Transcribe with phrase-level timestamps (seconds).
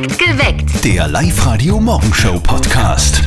[0.00, 0.82] Geweckt.
[0.82, 3.22] Der Live-Radio-Morgenshow-Podcast.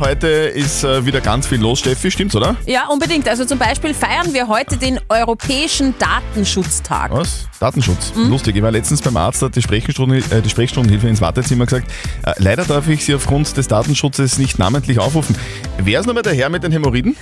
[0.00, 2.56] Heute ist äh, wieder ganz viel los, Steffi, stimmt's, oder?
[2.64, 3.28] Ja, unbedingt.
[3.28, 7.12] Also zum Beispiel feiern wir heute den Europäischen Datenschutztag.
[7.12, 7.46] Was?
[7.60, 8.12] Datenschutz.
[8.16, 8.56] Lustig.
[8.56, 11.90] Ich war letztens beim Arzt, hat die, Sprechstunden, äh, die Sprechstundenhilfe ins Wartezimmer gesagt,
[12.24, 15.36] äh, leider darf ich Sie aufgrund des Datenschutzes nicht namentlich aufrufen.
[15.78, 17.16] Wer ist nochmal der Herr mit den Hämorrhoiden?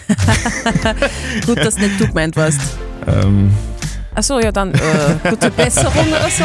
[1.46, 2.60] Gut, dass nicht du gemeint warst.
[3.08, 3.50] ähm,
[4.16, 4.78] Achso, ja dann äh,
[5.28, 6.44] gute Besserung oder so.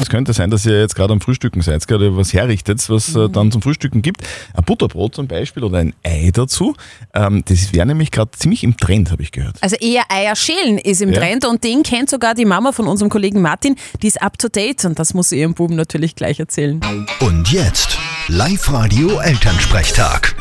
[0.00, 3.28] es könnte sein, dass ihr jetzt gerade am Frühstücken seid, gerade was herrichtet, was äh,
[3.28, 4.22] dann zum Frühstücken gibt.
[4.54, 6.74] Ein Butterbrot zum Beispiel oder ein Ei dazu.
[7.12, 9.56] Ähm, das wäre nämlich gerade ziemlich im Trend, habe ich gehört.
[9.60, 11.18] Also eher Eier schälen ist im Ja.
[11.20, 13.74] Trend und den kennt sogar die Mama von unserem Kollegen Martin.
[14.02, 16.80] Die ist up to date und das muss sie ihrem Buben natürlich gleich erzählen.
[17.18, 17.98] Und jetzt
[18.28, 20.36] Live-Radio-Elternsprechtag.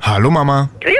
[0.00, 0.70] Hallo Mama.
[0.80, 0.97] Grüß dich,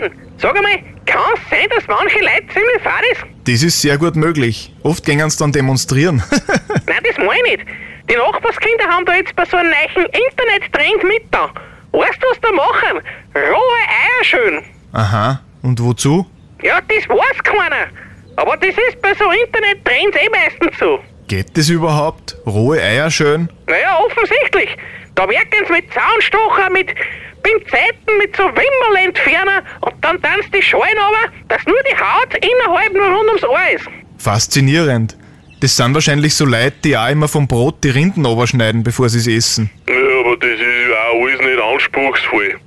[0.00, 0.18] Martin.
[0.38, 3.22] Sag einmal, kann es sein, dass manche Leute ziemlich faul ist?
[3.44, 4.72] Das ist sehr gut möglich.
[4.82, 6.22] Oft gehen sie dann demonstrieren.
[6.86, 7.68] Nein, das meine ich nicht.
[8.10, 11.52] Die Nachbarskinder haben da jetzt bei so einem neuen Internet-Trend mit da.
[11.92, 13.00] Weißt du, was da machen?
[13.34, 14.62] Rohe Eier schön.
[14.92, 15.40] Aha.
[15.62, 16.26] Und wozu?
[16.62, 17.88] Ja, das weiß keiner.
[18.36, 21.00] Aber das ist bei so Internet-Trends eh meistens so.
[21.28, 22.36] Geht das überhaupt?
[22.46, 23.48] Rohe Eier schön?
[23.66, 24.76] Naja, offensichtlich.
[25.14, 26.94] Da wirken sie mit Zaunstocher, mit
[27.42, 32.92] Pinzetten, mit so Wimmerlentferner und dann tanzt die Schalen aber, dass nur die Haut innerhalb
[32.92, 33.86] nur rund ums Ohr ist.
[34.18, 35.16] Faszinierend.
[35.60, 39.18] Das sind wahrscheinlich so Leute, die auch immer vom Brot die Rinden überschneiden, bevor sie
[39.18, 39.70] es essen.
[39.88, 42.58] Ja, aber das ist ja auch alles nicht anspruchsvoll.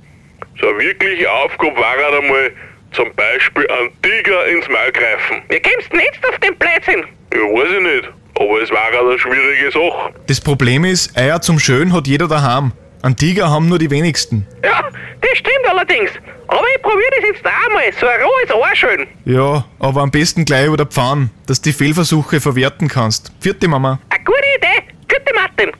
[0.60, 2.52] So eine wirkliche Aufgabe war halt einmal
[2.92, 5.42] zum Beispiel einen Tiger ins Maul greifen.
[5.48, 7.04] Wie kommst du denn jetzt auf den Blödsinn?
[7.32, 8.12] Ja, weiß ich nicht.
[8.36, 10.14] Aber es war halt eine schwierige Sache.
[10.28, 12.72] Das Problem ist, Eier zum Schön hat jeder daheim.
[13.04, 14.46] Einen Tiger haben nur die wenigsten.
[14.64, 14.82] Ja,
[15.20, 16.10] das stimmt allerdings.
[16.48, 17.92] Aber ich probiere das jetzt auch mal.
[18.00, 19.06] So ein rohes Ohr schön.
[19.26, 23.30] Ja, aber am besten gleich über der Pfanne, dass du die Fehlversuche verwerten kannst.
[23.40, 24.00] Vierte Mama.
[24.08, 24.94] Eine gute Idee.
[25.06, 25.70] Gute Martin.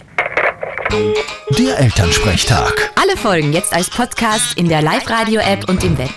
[1.58, 2.92] Der Elternsprechtag.
[3.00, 6.10] Alle Folgen jetzt als Podcast in der Live-Radio-App und im Web.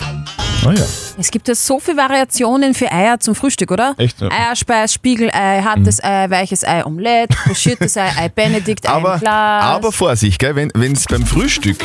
[0.68, 0.84] Ah ja.
[1.18, 3.96] Es gibt ja so viele Variationen für Eier zum Frühstück, oder?
[3.98, 4.30] Echt, ja.
[4.30, 9.64] Eierspeis, Spiegelei, hartes Ei, weiches Ei, Omelette, pochiertes Ei, Ei Benedikt, Ei Aber, im Glas.
[9.64, 10.58] aber Vorsicht, gell?
[10.58, 11.78] wenn es beim Frühstück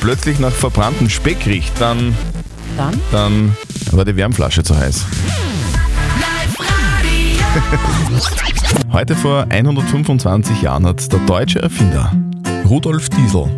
[0.00, 2.16] plötzlich nach verbranntem Speck riecht, dann,
[2.76, 3.00] Dann?
[3.10, 3.56] dann
[3.90, 5.04] war die Wärmflasche zu heiß.
[8.92, 12.12] Heute vor 125 Jahren hat der deutsche Erfinder
[12.64, 13.50] Rudolf Diesel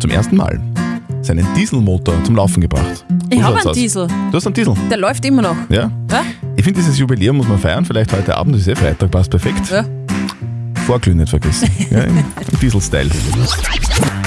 [0.00, 0.60] zum ersten Mal
[1.22, 3.04] seinen Dieselmotor zum Laufen gebracht.
[3.30, 3.76] Ich habe einen aus.
[3.76, 4.06] Diesel.
[4.06, 4.74] Du hast einen Diesel?
[4.90, 5.56] Der läuft immer noch.
[5.68, 5.90] Ja?
[6.10, 6.24] Ja?
[6.56, 7.84] Ich finde, dieses Jubiläum muss man feiern.
[7.84, 9.70] Vielleicht heute Abend, das ist eh Freitag, passt perfekt.
[9.70, 9.84] Ja.
[10.86, 11.68] Vorglühen nicht vergessen.
[11.90, 12.24] ja, im
[12.60, 13.10] Diesel-Style.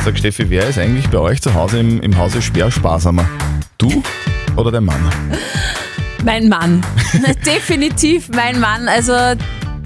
[0.03, 3.25] Sag Steffi, wer ist eigentlich bei euch zu Hause im, im Hause schwer sparsamer?
[3.77, 4.03] Du
[4.57, 5.01] oder dein Mann?
[6.25, 6.83] Mein Mann.
[7.45, 8.89] Definitiv mein Mann.
[8.89, 9.13] Also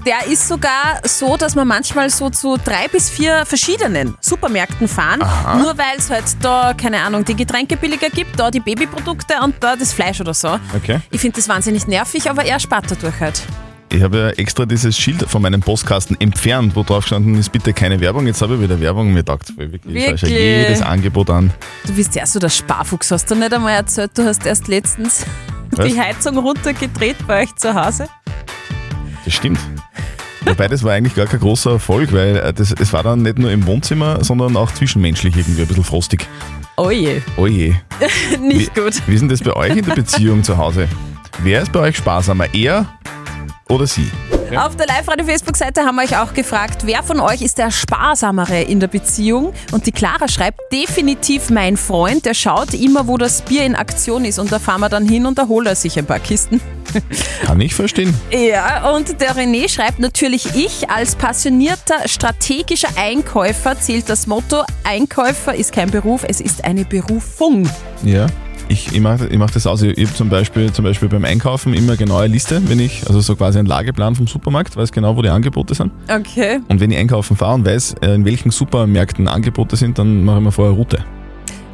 [0.04, 5.20] der ist sogar so, dass man manchmal so zu drei bis vier verschiedenen Supermärkten fahren,
[5.58, 9.54] nur weil es halt da, keine Ahnung, die Getränke billiger gibt, da die Babyprodukte und
[9.60, 10.58] da das Fleisch oder so.
[10.76, 11.00] Okay.
[11.10, 13.42] Ich finde das wahnsinnig nervig, aber er spart dadurch halt.
[13.90, 17.72] Ich habe ja extra dieses Schild von meinem Postkasten entfernt, wo drauf gestanden ist, bitte
[17.72, 18.26] keine Werbung.
[18.26, 19.12] Jetzt habe ich wieder Werbung.
[19.12, 20.68] Mir taugt wirklich, ich schaue schon Wirklich?
[20.68, 21.52] jedes Angebot an.
[21.86, 25.24] Du bist ja so der Sparfuchs, hast du nicht einmal erzählt, du hast erst letztens
[25.70, 25.86] Was?
[25.86, 28.08] die Heizung runtergedreht bei euch zu Hause?
[29.24, 29.60] Das stimmt.
[30.46, 33.38] Wobei das war eigentlich gar kein großer Erfolg, weil äh, das, es war dann nicht
[33.38, 36.26] nur im Wohnzimmer, sondern auch zwischenmenschlich irgendwie ein bisschen frostig.
[36.76, 37.46] Oh je, Oh
[38.40, 39.00] nicht wie, gut.
[39.06, 40.88] Wie ist denn das bei euch in der Beziehung zu Hause?
[41.42, 42.86] Wer ist bei euch sparsamer, er
[43.68, 44.10] oder sie?
[44.56, 48.78] Auf der Live-Radio-Facebook-Seite haben wir euch auch gefragt, wer von euch ist der Sparsamere in
[48.78, 49.52] der Beziehung?
[49.72, 54.24] Und die Clara schreibt, definitiv mein Freund, der schaut immer, wo das Bier in Aktion
[54.24, 56.60] ist und da fahren wir dann hin und da holt er sich ein paar Kisten.
[57.44, 58.14] Kann ich verstehen.
[58.30, 65.54] Ja, und der René schreibt natürlich, ich als passionierter strategischer Einkäufer zählt das Motto, Einkäufer
[65.54, 67.68] ist kein Beruf, es ist eine Berufung.
[68.04, 68.26] Ja.
[68.68, 69.82] Ich, ich mache ich mach das aus.
[69.82, 73.20] Ich habe zum Beispiel, zum Beispiel beim Einkaufen immer eine genaue Liste, wenn ich, also
[73.20, 75.92] so quasi einen Lageplan vom Supermarkt, weiß genau, wo die Angebote sind.
[76.08, 76.60] Okay.
[76.68, 80.38] Und wenn ich einkaufen fahre und weiß, äh, in welchen Supermärkten Angebote sind, dann mache
[80.38, 81.04] ich mir vorher eine Route.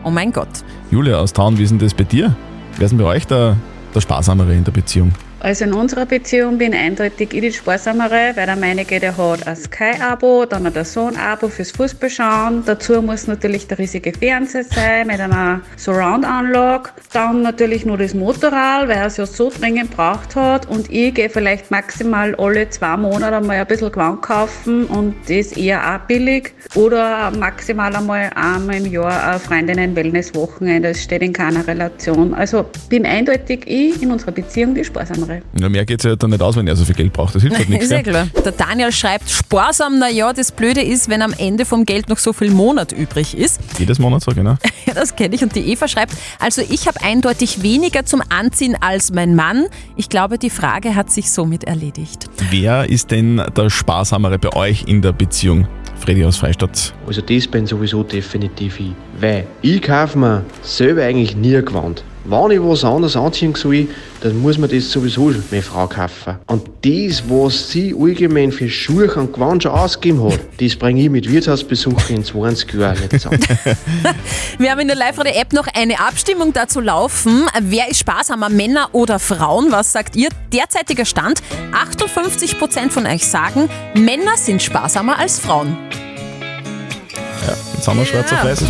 [0.03, 0.49] Oh mein Gott.
[0.91, 2.35] Julia aus Traun, wie ist denn das bei dir?
[2.77, 3.57] Wer ist denn bei euch der,
[3.95, 5.13] der Sparsamere in der Beziehung?
[5.43, 9.57] Also in unserer Beziehung bin eindeutig ich die Sparsamere, weil der meinige, der hat ein
[9.57, 12.63] Sky-Abo, dann hat der Sohn Abo fürs Fußballschauen.
[12.67, 16.91] Dazu muss natürlich der riesige Fernseher sein mit einer Surround-Anlage.
[17.15, 20.69] Dann natürlich nur das Motorrad, weil er es ja so dringend braucht hat.
[20.69, 25.53] Und ich gehe vielleicht maximal alle zwei Monate einmal ein bisschen Gewand kaufen und das
[25.53, 26.53] eher auch billig.
[26.75, 30.91] Oder maximal einmal einmal im Jahr ein Freundinnen-Wellness-Wochenende.
[30.91, 32.35] Das steht in keiner Relation.
[32.35, 35.30] Also bin eindeutig ich in unserer Beziehung die Sparsamere.
[35.31, 35.43] Sparsamere.
[35.61, 37.35] Ja, mehr geht es ja dann nicht aus, wenn er so viel Geld braucht.
[37.35, 37.85] Das hilft halt nichts.
[37.87, 38.13] Ist ja gell?
[38.13, 38.27] klar.
[38.45, 42.33] Der Daniel schreibt, sparsam, naja, das Blöde ist, wenn am Ende vom Geld noch so
[42.33, 43.61] viel Monat übrig ist.
[43.79, 44.57] Jedes Monat so, genau.
[44.87, 45.43] Ja, das kenne ich.
[45.43, 49.67] Und die Eva schreibt, also ich habe eindeutig weniger zum Anziehen als mein Mann.
[49.97, 52.27] Ich glaube, die Frage hat sich somit erledigt.
[52.51, 55.67] Wer ist denn der Sparsamere bei euch in der Beziehung?
[55.99, 56.95] Freddy aus Freistadt.
[57.07, 58.93] Also das bin sowieso definitiv ich.
[59.21, 62.03] Weil ich kaufe mir selber eigentlich nie ein Gewand.
[62.25, 63.89] Wenn ich was anderes anziehen soll,
[64.21, 66.37] dann muss mir das sowieso meine Frau kaufen.
[66.47, 71.09] Und das, was sie allgemein für Schuhe und Gewand schon ausgegeben hat, das bringe ich
[71.09, 73.41] mit Wirtshausbesuchen in 20 Jahren nicht zusammen.
[74.59, 77.47] Wir haben in der Live-Radio-App noch eine Abstimmung dazu laufen.
[77.61, 79.73] Wer ist sparsamer, Männer oder Frauen?
[79.73, 80.29] Was sagt ihr?
[80.53, 85.77] Derzeitiger Stand, 58% von euch sagen, Männer sind sparsamer als Frauen.
[87.75, 88.65] Jetzt haben wir schwarz auf weiß.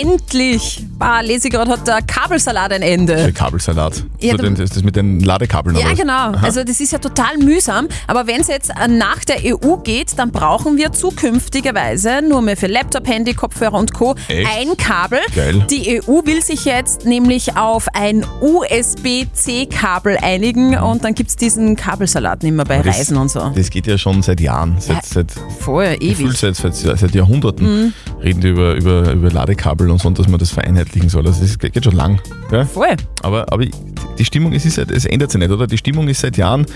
[0.00, 0.84] Endlich!
[0.98, 3.16] Ah, lese ich gerade, hat der Kabelsalat ein Ende.
[3.16, 4.04] Der Kabelsalat.
[4.20, 6.12] Ja, so den, das, das mit den Ladekabeln Ja, genau.
[6.12, 6.40] Aha.
[6.42, 7.88] Also das ist ja total mühsam.
[8.06, 12.56] Aber wenn es jetzt äh, nach der EU geht, dann brauchen wir zukünftigerweise nur mehr
[12.56, 14.14] für Laptop, Handy, Kopfhörer und Co.
[14.28, 14.48] Echt?
[14.48, 15.18] ein Kabel.
[15.34, 15.66] Geil.
[15.70, 21.76] Die EU will sich jetzt nämlich auf ein USB-C-Kabel einigen und dann gibt es diesen
[21.76, 23.50] Kabelsalat nicht mehr bei das- Reisen und so.
[23.54, 26.36] Das geht ja schon seit Jahren, seit, seit, Voll, gefühlt ewig.
[26.38, 27.92] seit, seit, seit Jahrhunderten Mhm.
[28.22, 31.26] reden die über, über, über Ladekabel und so, und dass man das vereinheitlichen soll.
[31.26, 32.20] Also das geht geht schon lang.
[32.50, 32.64] Gell?
[32.66, 32.96] Voll.
[33.22, 35.66] Aber, aber die Stimmung, es, ist, ja- es ändert sich nicht, oder?
[35.66, 36.66] Die Stimmung ist seit Jahren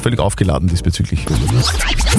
[0.00, 1.24] völlig aufgeladen diesbezüglich.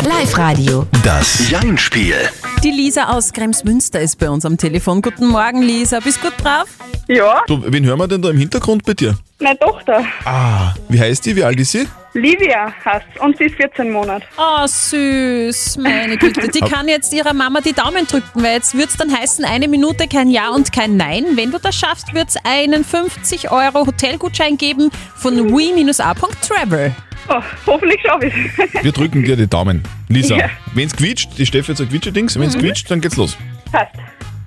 [0.07, 0.85] Live-Radio.
[1.03, 2.15] Das Jein-Spiel.
[2.63, 5.01] Die Lisa aus Kremsmünster ist bei uns am Telefon.
[5.01, 5.99] Guten Morgen, Lisa.
[5.99, 6.65] Bist gut brav?
[7.07, 9.17] Ja, Du, wen hören wir denn da im Hintergrund bei dir?
[9.39, 10.05] meine Tochter.
[10.23, 11.35] Ah, wie heißt die?
[11.35, 11.87] Wie alt ist sie?
[12.13, 14.23] Livia heißt und sie ist 14 Monate.
[14.37, 16.47] Oh, süß, meine Güte.
[16.49, 19.67] Die kann jetzt ihrer Mama die Daumen drücken, weil jetzt wird es dann heißen, eine
[19.67, 21.25] Minute kein Ja und kein Nein.
[21.35, 26.95] Wenn du das schaffst, wird es einen 50 Euro Hotelgutschein geben von we-a.travel.
[27.29, 29.83] Oh, hoffentlich schaffe ich Wir drücken dir die Daumen.
[30.09, 30.49] Lisa, Ja.
[30.73, 32.61] wenn's quietscht, die Steffi hat so ein Quietscherdings, wenn's Mhm.
[32.61, 33.37] quietscht, dann geht's los.
[33.71, 33.91] Passt.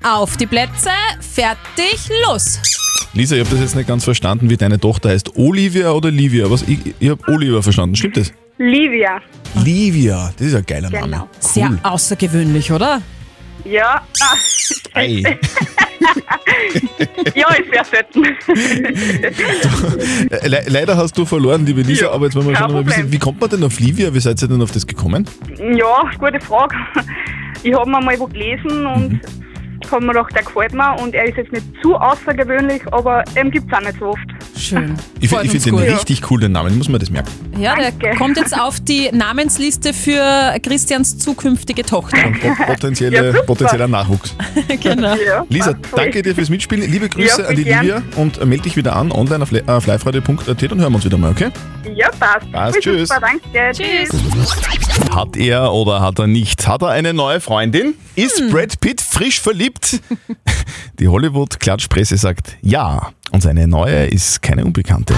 [0.02, 0.90] Auf die Plätze,
[1.20, 2.58] fertig, los.
[3.14, 5.36] Lisa, ich habe das jetzt nicht ganz verstanden, wie deine Tochter heißt.
[5.36, 6.50] Olivia oder Livia?
[6.50, 6.62] Was?
[6.62, 7.96] Ich, ich habe Oliver verstanden.
[7.96, 8.32] Stimmt das?
[8.58, 9.20] Livia.
[9.64, 11.06] Livia, das ist ein geiler Genau.
[11.06, 11.28] Name.
[11.38, 13.00] Sehr außergewöhnlich, oder?
[13.64, 14.36] Ja, ah,
[14.94, 15.22] Ei.
[17.74, 18.24] sehr selten.
[20.30, 22.86] Äh, Le leider hast du verloren, liebe Lisa, Ja, aber jetzt wollen wir schon mal
[22.86, 24.12] wissen, wie kommt man denn auf Livia?
[24.12, 25.24] Wie seid ihr denn auf das gekommen?
[25.58, 26.76] ja, gute Frage.
[27.62, 29.20] Ich habe mal wo gelesen und Mhm.
[29.90, 33.50] Habe mir gedacht, der gefällt mir und er ist jetzt nicht zu außergewöhnlich, aber ihm
[33.50, 34.20] gibt es auch nicht so oft.
[34.58, 34.94] Schön.
[35.20, 36.70] Ich, ich finde den richtig cool, den Namen.
[36.72, 37.30] Ich muss mir das merken.
[37.58, 38.18] Ja, der Danke.
[38.18, 42.18] kommt jetzt auf die Namensliste für Christians zukünftige Tochter.
[42.42, 44.36] Pot- Potenzielle, Ja, potenzieller Nachwuchs.
[44.82, 45.14] genau.
[45.14, 46.90] Ja, Lisa, danke dir fürs Mitspielen.
[46.90, 47.86] Liebe Grüße Ja, an die gern.
[47.86, 50.28] Livia und äh, melde dich wieder an online auf, li- auf liveradio.at
[50.72, 51.48] und hören wir uns wieder mal, okay?
[51.94, 52.52] Ja, passt.
[52.52, 53.08] Passt, tschüss.
[53.08, 53.72] Super, danke.
[53.72, 54.10] Tschüss.
[55.14, 56.66] Hat er oder hat er nicht?
[56.68, 57.94] Hat er eine neue Freundin?
[58.16, 58.50] Ist Hm.
[58.50, 60.00] Brad Pitt frisch verliebt?
[60.98, 63.10] Die Hollywood-Klatschpresse sagt ja.
[63.32, 65.14] Und seine neue ist keine Unbekannte.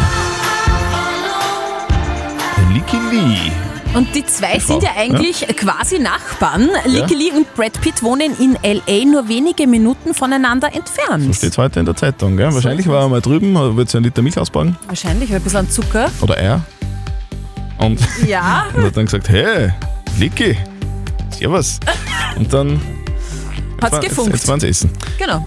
[2.72, 3.52] Licky Lee.
[3.94, 6.68] Und die zwei sind ja eigentlich quasi Nachbarn.
[6.86, 7.18] Licky Ja.
[7.18, 9.04] Lee und Brad Pitt wohnen in L.A.
[9.04, 11.34] nur wenige Minuten voneinander entfernt.
[11.34, 12.36] Steht heute in der Zeitung.
[12.36, 12.52] Gell?
[12.52, 14.76] Wahrscheinlich war er mal drüben, wird sich ein Liter Milch ausbauen.
[14.88, 16.10] Wahrscheinlich ein bisschen Zucker.
[16.20, 16.64] Oder Eier.
[17.78, 18.66] Und, Ja.
[18.74, 19.70] und hat dann gesagt, hey,
[20.18, 20.56] Licky,
[21.30, 21.80] servus.
[22.36, 22.80] Und dann
[23.80, 24.32] Hat's gefunkt.
[24.32, 24.90] jetzt waren sie essen.
[25.18, 25.46] Genau.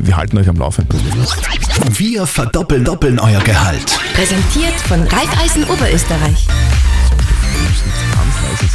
[0.00, 0.98] Wir halten euch am Laufenden.
[1.92, 3.98] Wir verdoppeln doppeln euer Gehalt.
[4.14, 6.46] Präsentiert von Raiffeisen Oberösterreich.
[6.46, 8.66] ganz leise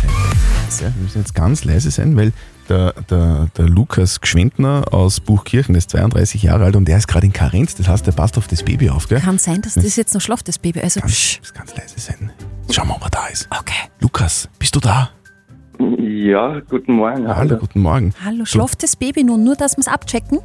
[0.78, 0.94] sein.
[0.96, 2.34] Wir müssen jetzt ganz leise sein, weil
[2.70, 7.26] der, der, der Lukas Gschwendner aus Buchkirchen ist 32 Jahre alt und der ist gerade
[7.28, 7.76] in Karenz.
[7.76, 9.20] Das heißt, der passt auf das Baby auf, gell?
[9.22, 10.82] Kann sein, dass das jetzt noch schlaft, das Baby.
[10.82, 11.40] Also, Ganz, psch.
[11.40, 12.32] muss ganz leise sein.
[12.72, 13.48] Schauen wir, ob er da ist.
[13.58, 13.90] Okay.
[14.00, 15.12] Lukas, bist du da?
[15.80, 17.28] Ja, guten Morgen.
[17.28, 18.14] Hallo, guten Morgen.
[18.24, 19.44] Hallo, schlaft das Baby nun?
[19.44, 20.40] Nur, dass wir es abchecken?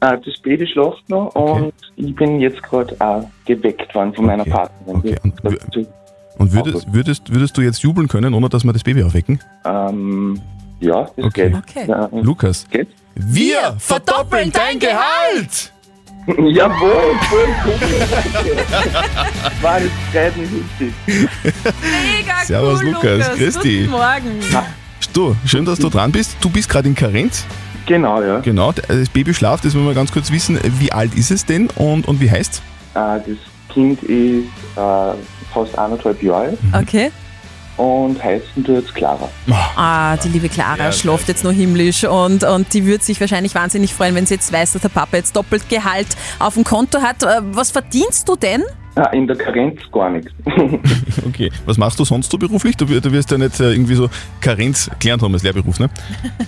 [0.00, 4.44] Äh, das Baby schläft noch und ich bin jetzt gerade auch geweckt worden von meiner
[4.44, 4.96] Partnerin.
[4.96, 5.86] Okay, und Das-
[6.38, 9.40] Und würdest, würdest, würdest du jetzt jubeln können, ohne dass wir das Baby aufwecken?
[9.64, 10.38] ähm,
[10.80, 11.48] ja, das Okay.
[11.50, 11.56] geht.
[11.56, 11.84] Okay.
[11.88, 12.88] Ja, Lukas, geht?
[13.14, 15.72] wir verdoppeln dein Gehalt!
[16.48, 17.74] Jawohl, voll cool.
[19.62, 20.94] War mich richtig.
[21.06, 23.30] Mega Servus, cool, Lukas.
[23.36, 23.86] Grüß dich.
[23.86, 24.40] Guten Morgen.
[25.12, 26.36] Du, schön, dass du dran bist.
[26.40, 27.44] Du bist gerade in Karenz.
[27.86, 28.40] Genau, ja.
[28.40, 30.58] Genau, das Baby schlaft, das wollen wir ganz kurz wissen.
[30.80, 32.60] Wie alt ist es denn und, und wie heißt
[32.94, 33.22] Äh, das
[33.72, 35.14] Kind ist äh,
[35.54, 37.12] fast eineinhalb Jahre Okay.
[37.76, 39.28] Und heißen tut jetzt Clara.
[39.76, 43.54] Ah, die liebe Clara Ja, schläft jetzt noch himmlisch und, und die wird sich wahrscheinlich
[43.54, 47.00] wahnsinnig freuen, wenn sie jetzt weiß, dass der Papa jetzt doppelt Gehalt auf dem Konto
[47.00, 47.22] hat.
[47.22, 48.62] Äh, Was verdienst du denn?
[48.98, 50.30] Ah, in der Karenz gar nichts.
[51.26, 51.50] Okay.
[51.66, 52.76] Was machst du sonst so beruflich?
[52.76, 54.08] Du, du wirst ja nicht äh, irgendwie so
[54.40, 55.88] Karenz gelernt haben als Lehrberuf, ne?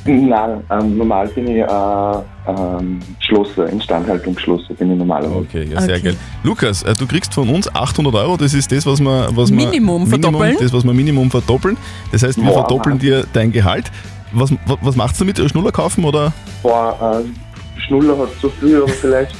[0.04, 5.36] Nein, ähm, normal bin ich äh, ähm, Schlosser, Instandhaltungsschlosser bin ich normalerweise.
[5.40, 6.04] Okay, ja, sehr Okay.
[6.04, 6.16] geil.
[6.42, 9.56] Lukas, äh, du kriegst von uns 800 Euro, das ist das, was wir, was wir
[9.56, 10.56] Minimum verdoppeln.
[10.60, 11.76] das, was wir Minimum verdoppeln.
[12.12, 12.60] Das heißt, wir Boah.
[12.66, 13.90] verdoppeln dir dein Gehalt.
[14.32, 15.38] Was, was, was machst du damit?
[15.50, 16.32] Schnuller kaufen oder?
[16.62, 19.34] Boah, äh, Schnuller hat so viel, aber vielleicht,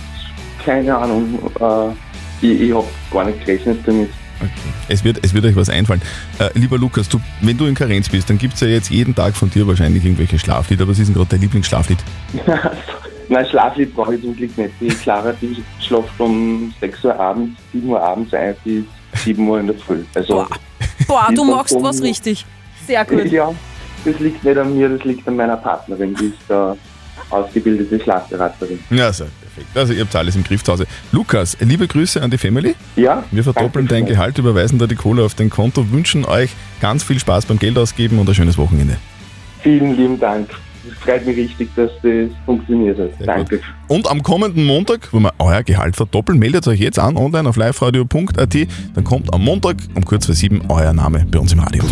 [0.65, 2.08] keine Ahnung, äh,
[2.41, 4.11] ich, ich habe gar nicht gerechnet damit.
[4.89, 6.01] Es wird, es wird euch was einfallen.
[6.39, 9.15] Äh, lieber Lukas, du, wenn du in Karenz bist, dann gibt es ja jetzt jeden
[9.15, 10.87] Tag von dir wahrscheinlich irgendwelche Schlaflieder.
[10.87, 11.99] Was ist denn gerade dein Lieblingsschlaflied?
[13.29, 14.71] Nein, Schlaflied brauche ich zum Glück nicht.
[14.81, 18.85] Die Clara, die schläft um 6 Uhr abends, 7 Uhr abends ein, bis
[19.25, 20.03] 7 Uhr in der Früh.
[20.15, 20.47] Also,
[21.07, 22.47] Boah, du Die machst was richtig.
[22.87, 23.27] Sehr gut.
[23.27, 23.53] ja,
[24.05, 26.77] das liegt nicht an mir, das liegt an meiner Partnerin, die ist da
[27.31, 28.79] ausgebildete Schlafberaterin.
[28.91, 29.77] Ja, so, perfekt.
[29.77, 30.87] Also ihr habt alles im Griff zu Hause.
[31.13, 32.75] Lukas, liebe Grüße an die Family.
[32.97, 34.07] Ja, Wir verdoppeln dein.
[34.07, 37.77] Gehalt, überweisen da die Kohle auf dein Konto, wünschen euch ganz viel Spaß beim Geld
[37.77, 38.97] ausgeben und ein schönes Wochenende.
[39.63, 40.49] Vielen lieben Dank.
[40.91, 43.11] Es freut mich richtig, dass das funktioniert hat.
[43.27, 43.61] Danke.
[43.89, 47.57] Und am kommenden Montag, wo wir euer Gehalt verdoppeln, meldet euch jetzt an online auf
[47.57, 48.57] liveradio.at.
[48.95, 51.83] Dann kommt am Montag um kurz vor sieben euer Name bei uns im Radio.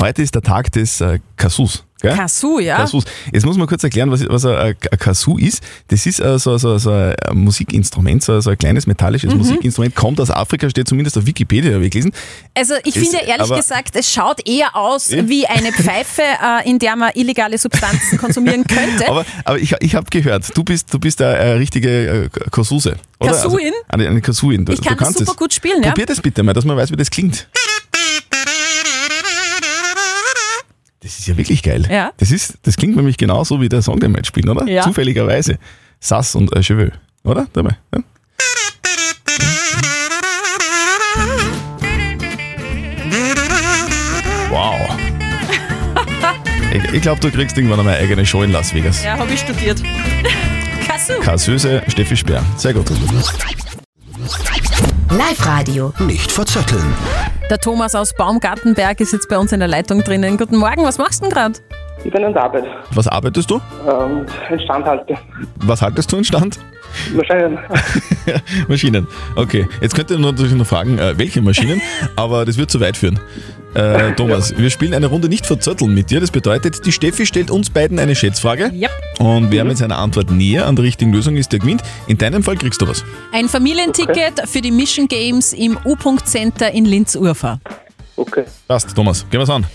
[0.00, 1.86] Heute ist der Tag des äh, Kasus.
[2.02, 2.14] Gell?
[2.16, 2.76] Kasu, ja.
[2.78, 3.04] Kasus.
[3.32, 4.54] Jetzt muss man kurz erklären, was, was ein,
[4.90, 5.62] ein Kasu ist.
[5.88, 9.38] Das ist äh, so, so, so ein Musikinstrument, so, so ein kleines metallisches Mhm.
[9.38, 12.12] Musikinstrument, kommt aus Afrika, steht zumindest auf Wikipedia, habe ich gelesen.
[12.54, 15.28] Also ich Ist- finde ehrlich gesagt, es schaut eher aus Ja.
[15.28, 16.22] wie eine Pfeife,
[16.64, 19.08] äh, in der man illegale Substanzen konsumieren könnte.
[19.08, 22.96] Aber, aber ich, ich habe gehört, du bist, du bist eine, richtige äh, Kasuse.
[23.20, 23.30] oder?
[23.30, 23.66] Kasuin?
[23.66, 24.64] Also, eine, eine Kasuin.
[24.64, 25.36] Du, Ich kann du das kannst super es.
[25.36, 25.90] gut spielen, ja.
[25.90, 27.46] Probier das bitte mal, dass man weiß, wie das klingt.
[31.02, 31.86] Das ist ja wirklich geil.
[31.90, 32.12] Ja.
[32.18, 34.66] Das, ist, das klingt nämlich genauso wie der Song, den wir jetzt spielen, oder?
[34.68, 34.82] Ja.
[34.82, 35.58] Zufälligerweise.
[35.98, 36.92] Sass und äh, Cheveux.
[37.24, 37.48] Oder?
[37.52, 37.76] Dabei.
[37.92, 38.02] Ja?
[44.50, 44.96] Wow.
[46.72, 49.02] Ich, ich glaube, du kriegst irgendwann einmal eine eigene Show in Las Vegas.
[49.02, 49.82] Ja, habe ich studiert.
[50.86, 51.14] Kasu.
[51.20, 52.44] Kassöse Steffi Speer.
[52.56, 52.90] Sehr gut.
[55.10, 55.92] Live-Radio.
[55.98, 56.94] Nicht verzetteln.
[57.52, 60.38] Der Thomas aus Baumgartenberg ist jetzt bei uns in der Leitung drinnen.
[60.38, 61.58] Guten Morgen, was machst du denn gerade?
[62.02, 62.64] Ich bin an der Arbeit.
[62.94, 63.60] Was arbeitest du?
[63.86, 65.18] Ähm, Instandhalter.
[65.56, 66.58] Was haltest du in Stand?
[67.12, 67.60] Wahrscheinlich.
[68.68, 69.06] Maschinen.
[69.36, 71.82] Okay, jetzt könnt ihr natürlich noch fragen, äh, welche Maschinen,
[72.16, 73.20] aber das wird zu weit führen.
[73.74, 76.20] Äh, Thomas, wir spielen eine Runde nicht verzötteln mit dir.
[76.20, 78.70] Das bedeutet, die Steffi stellt uns beiden eine Schätzfrage.
[78.72, 78.90] Yep.
[79.18, 81.82] Und wer mit seiner Antwort näher an der richtigen Lösung ist, der gewinnt.
[82.06, 83.04] In deinem Fall kriegst du was.
[83.32, 87.60] Ein Familienticket für die Mission Games im U-Punkt Center in Linz-Urfer.
[88.16, 88.44] Okay.
[88.68, 89.66] Passt, Thomas, gehen wir's an.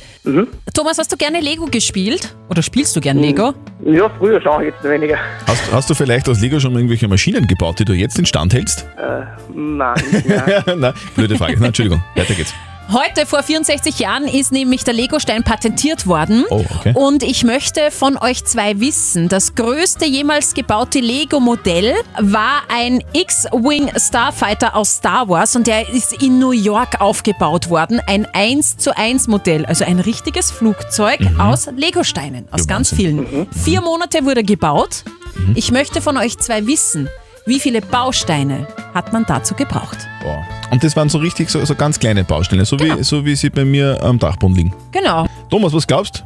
[0.74, 2.36] Thomas, hast du gerne Lego gespielt?
[2.50, 3.54] Oder spielst du gern Lego?
[3.86, 5.18] Ja, früher schon, jetzt weniger.
[5.46, 8.54] Hast, hast du vielleicht aus Lego schon mal irgendwelche Maschinen gebaut, die du jetzt instand
[8.54, 8.86] hältst?
[8.98, 9.22] Äh,
[9.56, 10.64] nein, mehr.
[10.76, 11.54] Nein, blöde Frage.
[11.54, 12.54] Nein, Entschuldigung, weiter geht's.
[12.92, 16.46] Heute vor 64 Jahren ist nämlich der Legostein patentiert worden.
[16.50, 16.94] Oh, okay.
[16.96, 23.92] Und ich möchte von euch zwei wissen, das größte jemals gebaute Lego-Modell war ein X-Wing
[23.98, 28.00] Starfighter aus Star Wars und der ist in New York aufgebaut worden.
[28.08, 32.70] Ein 1 zu 1 Modell, also ein richtiges Flugzeug aus Legosteinen, aus Mhm.
[32.70, 33.28] Ja, ganz Wahnsinn.
[33.28, 33.48] vielen.
[33.52, 35.04] Vier Monate wurde gebaut.
[35.36, 35.54] Mhm.
[35.56, 37.10] Ich möchte von euch zwei wissen,
[37.48, 39.98] wie viele Bausteine hat man dazu gebraucht?
[40.22, 40.46] Boah.
[40.70, 42.98] Und das waren so richtig so, so ganz kleine Bausteine, so, Genau.
[42.98, 44.74] wie, so wie sie bei mir am Dachboden liegen.
[44.92, 45.26] Genau.
[45.50, 46.24] Thomas, was glaubst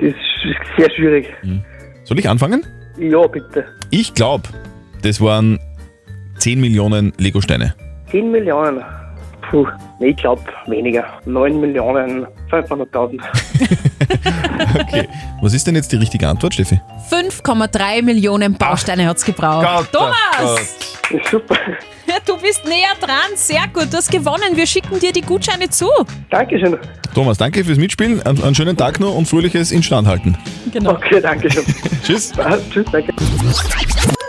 [0.00, 0.16] Das ist
[0.76, 1.28] sehr schwierig.
[2.04, 2.64] Soll ich anfangen?
[2.98, 3.66] Ja, bitte.
[3.90, 4.48] Ich glaube,
[5.02, 5.58] das waren
[6.38, 7.74] 10 Millionen Legosteine.
[8.10, 8.82] 10 Millionen.
[9.50, 9.66] Puh,
[10.00, 11.04] nee, ich glaube weniger.
[11.26, 13.20] 9 Millionen 500.000.
[14.80, 15.08] Okay.
[15.40, 16.80] Was ist denn jetzt die richtige Antwort, Steffi?
[17.10, 19.88] 5,3 Millionen Bausteine hat es gebraucht.
[19.92, 20.76] Thomas!
[21.30, 21.56] Super.
[22.06, 23.36] Ja, du bist näher dran.
[23.36, 24.56] Sehr gut, du hast gewonnen.
[24.56, 25.88] Wir schicken dir die Gutscheine zu.
[26.30, 26.76] Dankeschön.
[27.14, 28.22] Thomas, danke fürs Mitspielen.
[28.22, 30.36] Einen, einen schönen Tag noch und fröhliches Instandhalten.
[30.72, 30.92] Genau.
[30.92, 31.64] Okay, danke schön.
[32.04, 32.32] Tschüss.
[32.70, 33.12] Tschüss, danke.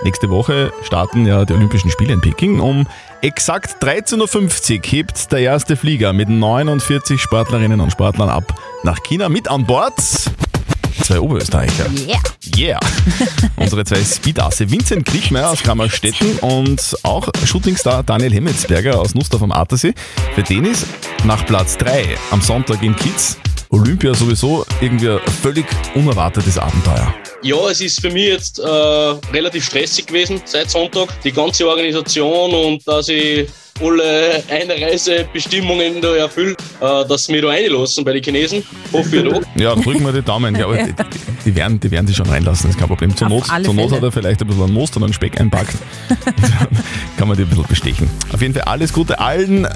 [0.04, 2.62] Nächste Woche starten ja die Olympischen Spiele in Peking.
[2.62, 2.88] Um
[3.22, 8.54] exakt 13.50 Uhr hebt der erste Flieger mit 49 Sportlerinnen und Sportlern ab
[8.84, 9.98] nach China mit an Bord.
[9.98, 11.88] Zwei Oberösterreicher.
[12.08, 12.20] Yeah.
[12.56, 12.80] Yeah.
[13.58, 19.52] Unsere zwei Speedasse Vincent Kriechmeier aus Grammerstetten und auch Shootingstar Daniel Hemmetsberger aus Nussdorf am
[19.52, 19.94] Attersee.
[20.36, 20.86] Für den ist
[21.26, 23.38] nach Platz 3 am Sonntag in Kiez
[23.72, 27.14] Olympia sowieso irgendwie ein völlig unerwartetes Abenteuer.
[27.44, 31.10] Ja, es ist für mich jetzt äh, relativ stressig gewesen seit Sonntag.
[31.24, 33.48] Die ganze Organisation und dass ich
[33.80, 38.64] alle Einreisebestimmungen da erfülle, äh, dass sie mich da reinlassen bei den Chinesen.
[38.92, 39.42] Hoffe ich doch.
[39.56, 40.56] Ja, drücken wir die Daumen.
[40.56, 40.94] Ja, aber die,
[41.46, 43.16] die, werden, die werden sich schon reinlassen, ist kein Problem.
[43.16, 45.76] Zur Not, zur Not hat er vielleicht ein bisschen einen Most und einen Speck einpackt.
[47.18, 48.10] Kann man die ein bisschen bestechen.
[48.34, 49.68] Auf jeden Fall alles Gute allen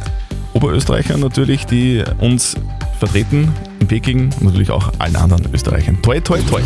[0.54, 2.56] Oberösterreichern natürlich, die uns
[3.00, 6.02] vertreten in Peking und natürlich auch allen anderen Österreichern.
[6.02, 6.62] Toi, toi, toi.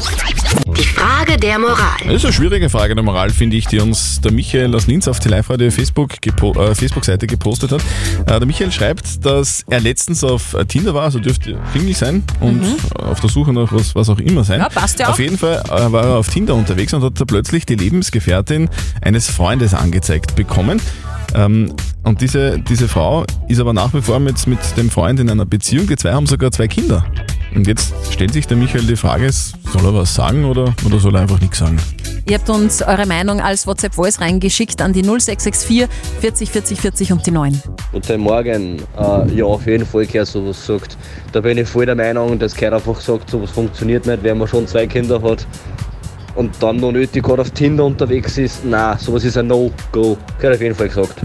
[0.77, 1.77] Die Frage der Moral.
[2.05, 5.07] Das ist eine schwierige Frage der Moral, finde ich, die uns der Michael aus Linz
[5.07, 7.81] auf die Live-Radio Facebook gepo äh, Facebook-Seite gepostet hat.
[8.27, 12.63] Äh, der Michael schreibt, dass er letztens auf Tinder war, also dürfte Single sein und
[12.93, 14.59] auf der Suche nach was, was auch immer sein.
[14.59, 14.63] Mhm.
[14.63, 15.19] Ja, passt ja Auf auch.
[15.19, 18.69] jeden Fall äh, war er auf Tinder unterwegs und hat da plötzlich die Lebensgefährtin
[19.01, 20.79] eines Freundes angezeigt bekommen.
[21.33, 21.73] Ähm,
[22.07, 25.45] und diese, diese Frau ist aber nach wie vor mit, mit dem Freund in einer
[25.45, 25.87] Beziehung.
[25.87, 27.05] Die zwei haben sogar zwei Kinder.
[27.53, 31.15] Und jetzt stellt sich der Michael die Frage, soll er was sagen oder, oder soll
[31.15, 31.77] er einfach nichts sagen?
[32.29, 35.87] Ihr habt uns eure Meinung als WhatsApp-Voice reingeschickt an die 0664
[36.19, 37.61] 40 40 40 und die 9.
[37.91, 38.81] Guten Morgen.
[38.97, 40.97] Äh, ja, auf jeden Fall gehört sowas sagt.
[41.31, 44.47] Da bin ich voll der Meinung, dass keiner einfach sagt, sowas funktioniert nicht, wenn man
[44.47, 45.47] schon zwei Kinder hat
[46.37, 48.61] und dann noch nötig gerade auf Tinder unterwegs ist.
[48.63, 50.17] Na, sowas ist ein No-Go.
[50.39, 51.15] Gehört auf jeden Fall gesagt.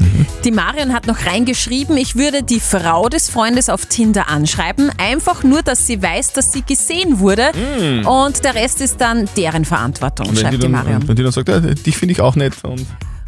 [0.45, 5.45] Die Marion hat noch reingeschrieben, ich würde die Frau des Freundes auf Tinder anschreiben, einfach
[5.45, 8.07] nur, dass sie weiß, dass sie gesehen wurde Mm.
[8.07, 11.07] und der Rest ist dann deren Verantwortung, Und die, schreibt die dann, Marion.
[11.07, 12.85] wenn die dann sagt, ja, dich finde ich auch nett und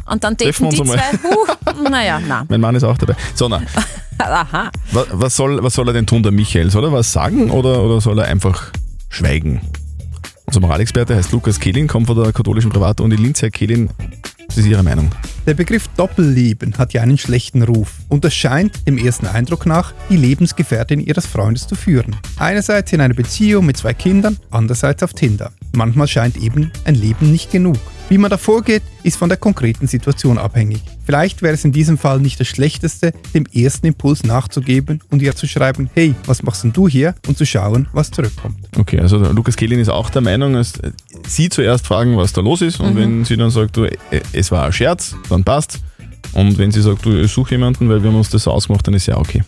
[0.07, 2.45] Und dann wir die zwei, huh, naja, na.
[2.49, 3.15] mein Mann ist auch dabei.
[3.33, 3.61] So, na,
[4.17, 4.69] Aha.
[4.91, 6.69] wa- was soll, was soll er denn tun, der Michael?
[6.71, 8.71] Soll er was sagen oder, oder soll er einfach
[9.09, 9.61] schweigen?
[10.55, 13.41] Unser Moralexperte heißt Lukas Kehlin, kommt von der katholischen Privatuni Linz.
[13.41, 13.89] Herr Kehlin,
[14.47, 15.11] was ist Ihre Meinung?
[15.45, 19.91] Der Begriff Doppelleben hat ja einen schlechten Ruf und es scheint dem ersten Eindruck nach
[20.09, 22.15] die Lebensgefährtin ihres Freundes zu führen.
[22.37, 25.51] Einerseits in einer Beziehung mit zwei Kindern, andererseits auf Tinder.
[25.73, 27.75] Manchmal scheint eben ein Leben nicht genug.
[28.07, 30.81] Wie man da vorgeht, ist von der konkreten Situation abhängig.
[31.05, 35.35] Vielleicht wäre es in diesem Fall nicht das Schlechteste, dem ersten Impuls nachzugeben und ihr
[35.35, 37.15] zu schreiben, hey, was machst denn du hier?
[37.27, 38.57] Und zu schauen, was zurückkommt.
[38.77, 40.73] Okay, also der Lukas Kehlin ist auch der Meinung, dass
[41.27, 42.97] Sie zuerst fragen, was da los ist und Mhm.
[42.99, 43.97] wenn sie dann sagt, du, äh,
[44.33, 45.79] es war ein Scherz, dann passt.
[46.33, 48.85] Und wenn sie sagt, du, ich suche jemanden, weil wir haben uns das so ausgemacht,
[48.85, 49.43] dann ist ja okay.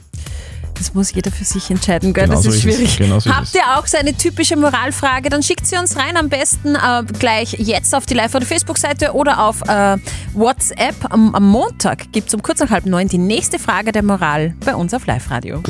[0.77, 2.25] Das muss jeder für sich entscheiden, gell?
[2.25, 2.97] Genau das so ist schwierig.
[2.97, 5.29] Genau so Habt ihr auch so eine typische Moralfrage?
[5.29, 9.13] Dann schickt sie uns rein, am besten äh, gleich jetzt auf die live oder Facebook-Seite
[9.13, 9.97] oder auf äh,
[10.33, 10.95] WhatsApp.
[11.09, 14.53] Am, am Montag gibt es um kurz nach halb neun die nächste Frage der Moral
[14.63, 15.63] bei uns auf Live-Radio.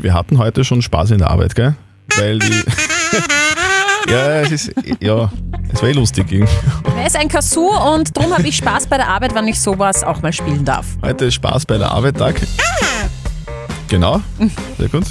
[0.00, 1.74] Wir hatten heute schon Spaß in der Arbeit, gell?
[2.16, 2.62] Weil die.
[4.10, 4.72] ja, es ist.
[5.00, 5.30] Ja,
[5.72, 6.26] es war eh lustig.
[6.96, 10.04] Er ist ein Kasu und darum habe ich Spaß bei der Arbeit, wenn ich sowas
[10.04, 10.86] auch mal spielen darf.
[11.02, 12.40] Heute ist Spaß bei der Arbeit Tag.
[13.92, 14.22] Genau,
[14.78, 15.04] sehr gut.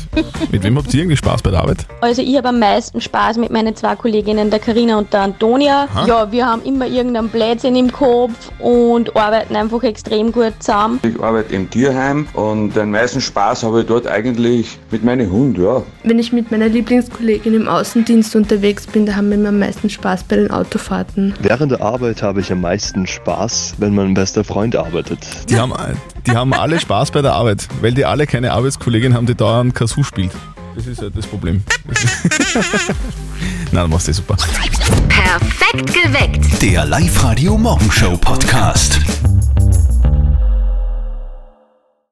[0.51, 1.85] Mit wem habt ihr eigentlich Spaß bei der Arbeit?
[2.01, 5.83] Also ich habe am meisten Spaß mit meinen zwei Kolleginnen, der Karina und der Antonia.
[5.83, 6.07] Aha.
[6.07, 10.99] Ja, wir haben immer irgendeinen Blödsinn im Kopf und arbeiten einfach extrem gut zusammen.
[11.03, 15.59] Ich arbeite im Tierheim und den meisten Spaß habe ich dort eigentlich mit meinem Hund,
[15.59, 15.83] ja.
[16.03, 19.91] Wenn ich mit meiner Lieblingskollegin im Außendienst unterwegs bin, da haben wir immer am meisten
[19.91, 21.35] Spaß bei den Autofahrten.
[21.39, 25.19] Während der Arbeit habe ich am meisten Spaß, wenn mein bester Freund arbeitet.
[25.51, 25.71] Die haben,
[26.27, 29.75] die haben alle Spaß bei der Arbeit, weil die alle keine Arbeitskollegin haben, die dauernd
[29.75, 30.31] Kasu spielt.
[30.75, 31.63] Das ist halt das Problem.
[33.71, 34.37] Nein, du machst das super.
[35.09, 36.61] Perfekt geweckt.
[36.61, 38.99] Der Live-Radio Morgenshow Podcast.